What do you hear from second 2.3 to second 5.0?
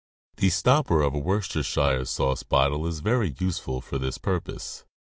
bottle is very useful for the purpose.